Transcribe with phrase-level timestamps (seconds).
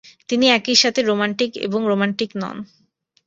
[0.29, 2.57] তিনি একই সাথে রোমান্টিক এবং রোমান্টিক নন"।